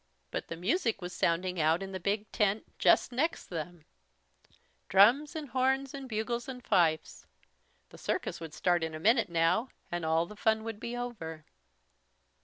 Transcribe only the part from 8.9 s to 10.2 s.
a minute now and